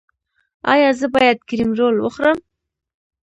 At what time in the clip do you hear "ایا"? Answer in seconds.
0.73-0.89